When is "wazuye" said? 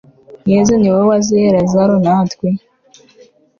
1.11-1.47